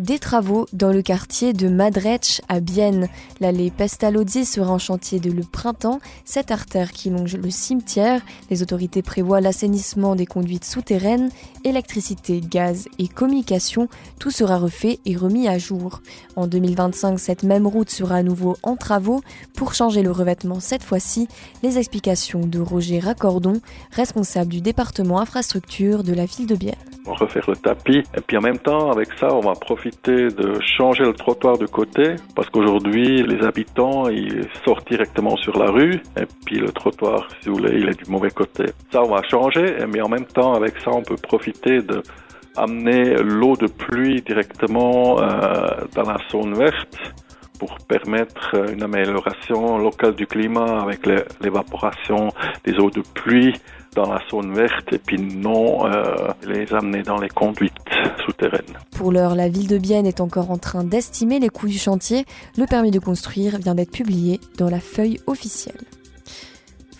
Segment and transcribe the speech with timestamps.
[0.00, 3.06] Des travaux dans le quartier de Madrech à Bienne.
[3.38, 6.00] L'allée Pestalozzi sera en chantier de le printemps.
[6.24, 8.22] Cette artère qui longe le cimetière.
[8.48, 11.28] Les autorités prévoient l'assainissement des conduites souterraines,
[11.64, 13.88] électricité, gaz et communication.
[14.18, 16.00] Tout sera refait et remis à jour.
[16.34, 19.20] En 2025, cette même route sera à nouveau en travaux.
[19.54, 21.28] Pour changer le revêtement cette fois-ci,
[21.62, 23.60] les explications de Roger Raccordon,
[23.92, 26.89] responsable du département infrastructure de la ville de Bienne.
[27.06, 28.02] Refaire le tapis.
[28.16, 31.66] Et puis en même temps avec ça on va profiter de changer le trottoir de
[31.66, 36.02] côté parce qu'aujourd'hui les habitants ils sortent directement sur la rue.
[36.16, 38.66] Et puis le trottoir si vous voulez il est du mauvais côté.
[38.92, 42.02] Ça on va changer mais en même temps avec ça on peut profiter de
[42.56, 46.98] amener l'eau de pluie directement euh, dans la zone verte
[47.60, 51.06] pour permettre une amélioration locale du climat avec
[51.42, 52.30] l'évaporation
[52.64, 53.52] des eaux de pluie
[53.94, 57.74] dans la zone verte et puis non euh, les amener dans les conduites
[58.24, 58.78] souterraines.
[58.96, 62.24] Pour l'heure, la ville de Bienne est encore en train d'estimer les coûts du chantier.
[62.56, 65.80] Le permis de construire vient d'être publié dans la feuille officielle.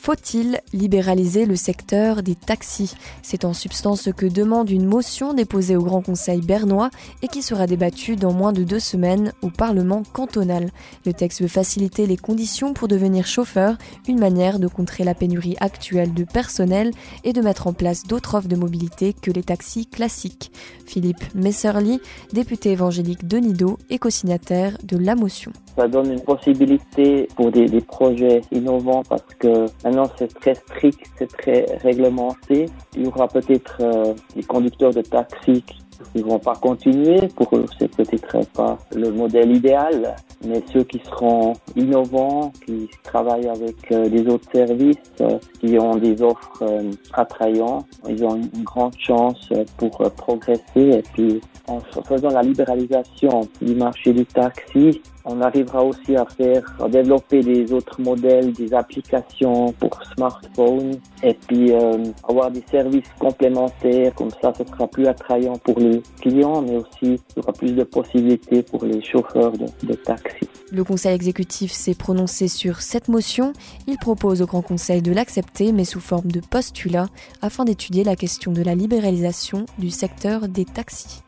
[0.02, 2.94] Faut-il libéraliser le secteur des taxis?
[3.20, 6.88] C'est en substance ce que demande une motion déposée au Grand Conseil bernois
[7.20, 10.70] et qui sera débattue dans moins de deux semaines au Parlement cantonal.
[11.04, 13.76] Le texte veut faciliter les conditions pour devenir chauffeur,
[14.08, 18.36] une manière de contrer la pénurie actuelle de personnel et de mettre en place d'autres
[18.36, 20.50] offres de mobilité que les taxis classiques.
[20.86, 22.00] Philippe Messerly,
[22.32, 25.52] député évangélique de Nido et co-signataire de la motion.
[25.76, 31.30] Ça donne une possibilité pour des, projets innovants parce que maintenant c'est très strict, c'est
[31.30, 32.66] très réglementé.
[32.96, 35.64] Il y aura peut-être euh, des conducteurs de taxi
[36.12, 37.20] qui ne vont pas continuer.
[37.36, 43.48] Pour eux, c'est peut-être pas le modèle idéal, mais ceux qui seront innovants, qui travaillent
[43.48, 48.64] avec euh, des autres services, euh, qui ont des offres euh, attrayantes, ils ont une
[48.64, 50.62] grande chance pour progresser.
[50.76, 56.62] Et puis, en faisant la libéralisation du marché du taxi, on arrivera aussi à faire,
[56.82, 60.92] à développer des autres modèles, des applications pour smartphone
[61.22, 64.14] et puis euh, avoir des services complémentaires.
[64.14, 67.72] Comme ça, ce sera plus attrayant pour les clients, mais aussi il y aura plus
[67.72, 70.48] de possibilités pour les chauffeurs de, de taxi.
[70.72, 73.52] Le Conseil exécutif s'est prononcé sur cette motion.
[73.86, 77.08] Il propose au Grand Conseil de l'accepter, mais sous forme de postulat,
[77.42, 81.22] afin d'étudier la question de la libéralisation du secteur des taxis.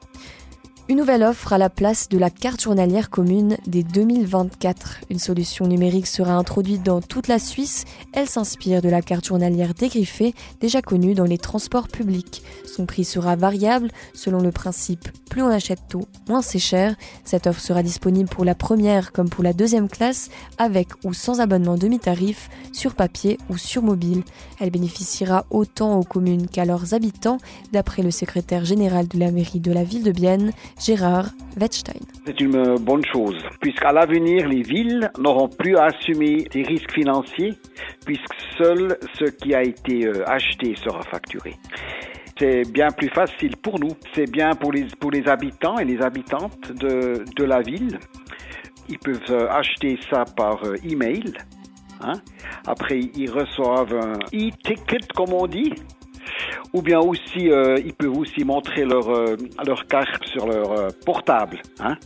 [0.89, 5.03] Une nouvelle offre à la place de la carte journalière commune dès 2024.
[5.11, 7.85] Une solution numérique sera introduite dans toute la Suisse.
[8.13, 12.43] Elle s'inspire de la carte journalière dégriffée déjà connue dans les transports publics.
[12.67, 16.95] Son prix sera variable selon le principe plus on achète tôt, moins c'est cher.
[17.25, 20.29] Cette offre sera disponible pour la première comme pour la deuxième classe
[20.59, 24.25] avec ou sans abonnement demi-tarif sur papier ou sur mobile.
[24.61, 27.39] Elle bénéficiera autant aux communes qu'à leurs habitants
[27.73, 31.27] d'après le secrétaire général de la mairie de la ville de Bienne, Gérard
[31.61, 32.01] Wettstein.
[32.27, 37.55] C'est une bonne chose, puisqu'à l'avenir, les villes n'auront plus à assumer des risques financiers,
[38.05, 41.55] puisque seul ce qui a été euh, acheté sera facturé.
[42.39, 46.01] C'est bien plus facile pour nous, c'est bien pour les, pour les habitants et les
[46.01, 47.99] habitantes de, de la ville.
[48.89, 51.35] Ils peuvent euh, acheter ça par euh, email.
[52.01, 52.15] Hein.
[52.67, 55.73] Après, ils reçoivent un e-ticket, comme on dit,
[56.73, 60.89] ou bien aussi euh, ils peuvent aussi montrer leur, euh, leur carte sur leur euh,
[61.05, 61.61] portable.
[61.81, 61.97] Hein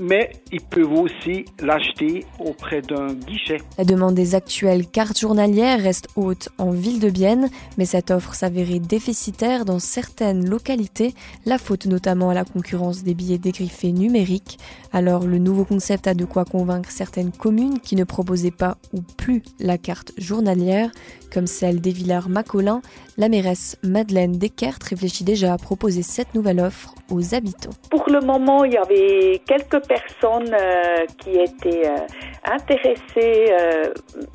[0.00, 3.58] mais ils peuvent aussi l'acheter auprès d'un guichet.
[3.78, 8.34] La demande des actuelles cartes journalières reste haute en ville de Bienne, mais cette offre
[8.34, 11.14] s'avérait déficitaire dans certaines localités,
[11.46, 14.58] la faute notamment à la concurrence des billets dégriffés numériques.
[14.92, 19.02] Alors le nouveau concept a de quoi convaincre certaines communes qui ne proposaient pas ou
[19.02, 20.90] plus la carte journalière,
[21.32, 22.80] comme celle des Villars-Macolin.
[23.18, 27.70] La mairesse Madeleine Deckert réfléchit déjà à proposer cette nouvelle offre aux habitants.
[27.90, 32.06] Pour le moment, il y avait quelques personnes euh, qui étaient euh,
[32.44, 33.92] intéressées euh,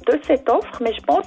[0.08, 1.26] de cette offre, mais je pense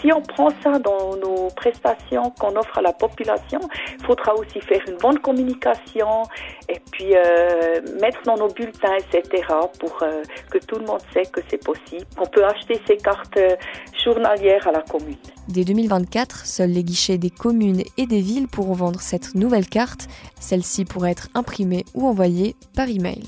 [0.00, 3.60] si on prend ça dans nos prestations qu'on offre à la population,
[3.98, 6.22] il faudra aussi faire une bonne communication
[6.68, 7.14] et puis
[8.00, 9.44] mettre dans nos bulletins, etc.,
[9.78, 12.04] pour que tout le monde sait que c'est possible.
[12.18, 13.38] On peut acheter ces cartes
[14.04, 15.16] journalières à la commune.
[15.48, 20.08] Dès 2024, seuls les guichets des communes et des villes pourront vendre cette nouvelle carte.
[20.40, 23.22] Celle-ci pourra être imprimée ou envoyée par email.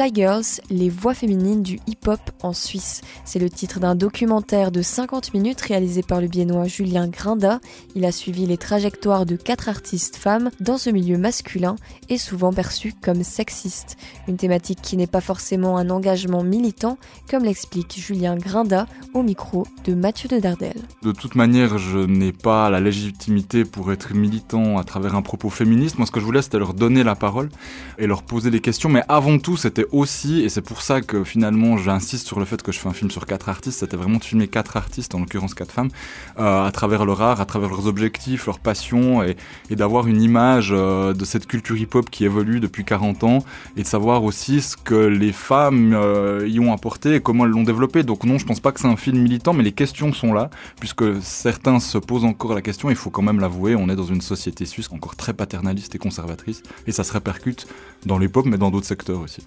[0.00, 3.02] Fly Girls, les voix féminines du hip-hop en Suisse.
[3.26, 7.60] C'est le titre d'un documentaire de 50 minutes réalisé par le biennois Julien Grinda.
[7.94, 11.76] Il a suivi les trajectoires de quatre artistes femmes dans ce milieu masculin
[12.08, 13.98] et souvent perçu comme sexiste.
[14.26, 16.96] Une thématique qui n'est pas forcément un engagement militant,
[17.30, 20.76] comme l'explique Julien Grinda au micro de Mathieu de Dardel.
[21.02, 25.50] De toute manière, je n'ai pas la légitimité pour être militant à travers un propos
[25.50, 25.98] féministe.
[25.98, 27.50] Moi, ce que je voulais, c'était leur donner la parole
[27.98, 28.88] et leur poser des questions.
[28.88, 32.62] Mais avant tout, c'était aussi, et c'est pour ça que finalement, j'insiste sur le fait
[32.62, 35.20] que je fais un film sur quatre artistes, c'était vraiment de filmer quatre artistes, en
[35.20, 35.90] l'occurrence quatre femmes,
[36.38, 39.36] euh, à travers leur art, à travers leurs objectifs, leurs passions, et,
[39.70, 43.44] d'avoir une image euh, de cette culture hip-hop qui évolue depuis 40 ans,
[43.76, 47.50] et de savoir aussi ce que les femmes euh, y ont apporté et comment elles
[47.50, 48.02] l'ont développé.
[48.02, 50.50] Donc non, je pense pas que c'est un film militant, mais les questions sont là,
[50.78, 54.04] puisque certains se posent encore la question, il faut quand même l'avouer, on est dans
[54.04, 57.66] une société suisse encore très paternaliste et conservatrice, et ça se répercute
[58.06, 59.42] dans les pop, mais dans d'autres secteurs aussi.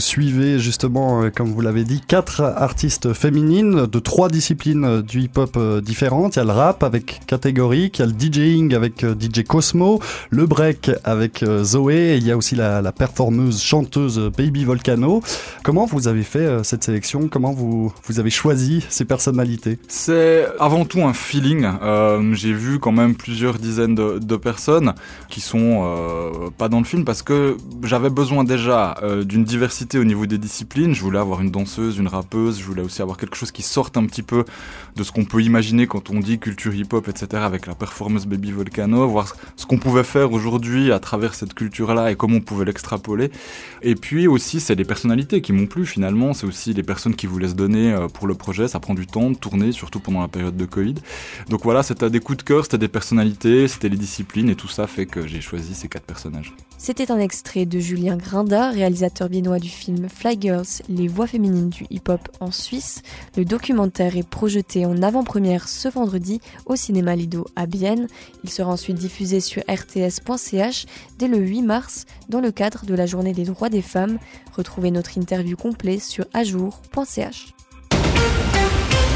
[0.00, 5.20] Suivez justement, euh, comme vous l'avez dit, quatre artistes féminines de trois disciplines euh, du
[5.22, 6.36] hip-hop euh, différentes.
[6.36, 10.00] Il y a le rap avec Catégorique, il y a le DJing avec DJ Cosmo,
[10.30, 15.22] le break avec Zoé, et il y a aussi la, performeuse chanteuse Baby Volcano.
[15.62, 17.28] Comment vous avez fait cette sélection?
[17.28, 19.78] Comment vous, vous avez choisi ces personnalités?
[19.88, 21.66] C'est avant tout un feeling.
[22.32, 24.94] J'ai vu quand même plusieurs dizaines de, de personnes
[25.28, 30.04] qui sont pas dans le film parce que j'avais besoin déjà euh, d'une diversité au
[30.04, 30.94] niveau des disciplines.
[30.94, 32.58] Je voulais avoir une danseuse, une rappeuse.
[32.58, 34.44] Je voulais aussi avoir quelque chose qui sorte un petit peu
[34.96, 37.26] de ce qu'on peut imaginer quand on dit culture hip-hop, etc.
[37.44, 42.10] Avec la performance Baby Volcano, voir ce qu'on pouvait faire aujourd'hui à travers cette culture-là
[42.10, 43.30] et comment on pouvait l'extrapoler.
[43.82, 46.34] Et puis aussi, c'est les personnalités qui m'ont plu finalement.
[46.34, 48.66] C'est aussi les personnes qui voulaient se donner euh, pour le projet.
[48.66, 50.96] Ça prend du temps de tourner, surtout pendant la période de Covid.
[51.48, 54.68] Donc voilà, c'était des coups de cœur, c'était des personnalités, c'était les disciplines et tout
[54.68, 56.52] ça fait que j'ai choisi ces quatre personnages.
[56.76, 61.86] C'était un extrait de Julien Grinda, réalisateur du film Fly Girls, les voix féminines du
[61.90, 63.02] hip-hop en Suisse.
[63.36, 68.08] Le documentaire est projeté en avant-première ce vendredi au cinéma Lido à Bienne.
[68.42, 70.86] Il sera ensuite diffusé sur rts.ch
[71.18, 74.18] dès le 8 mars dans le cadre de la journée des droits des femmes.
[74.56, 77.54] Retrouvez notre interview complète sur ajour.ch.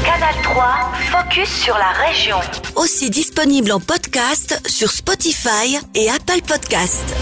[0.05, 2.37] Canal 3, focus sur la région.
[2.75, 7.15] Aussi disponible en podcast sur Spotify et Apple Podcast.